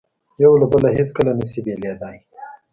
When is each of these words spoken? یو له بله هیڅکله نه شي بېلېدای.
یو 0.43 0.51
له 0.61 0.65
بله 0.73 0.87
هیڅکله 0.97 1.31
نه 1.39 1.45
شي 1.51 1.59
بېلېدای. 1.65 2.17